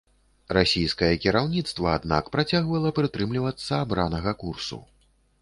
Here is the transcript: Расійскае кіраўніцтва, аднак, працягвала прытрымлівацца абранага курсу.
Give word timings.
Расійскае 0.57 1.09
кіраўніцтва, 1.25 1.91
аднак, 1.99 2.31
працягвала 2.37 2.93
прытрымлівацца 3.01 3.71
абранага 3.85 4.37
курсу. 4.43 4.83